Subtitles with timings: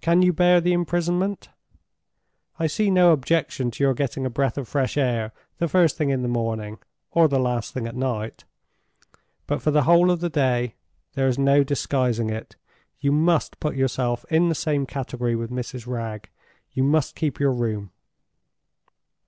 [0.00, 1.48] Can you bear the imprisonment?
[2.60, 6.10] I see no objection to your getting a breath of fresh air the first thing
[6.10, 6.78] in the morning,
[7.10, 8.44] or the last thing at night.
[9.48, 10.76] But for the whole of the day,
[11.14, 12.54] there is no disguising it,
[13.00, 15.88] you must put yourself in the same category with Mrs.
[15.88, 17.90] Wragge—you must keep your room."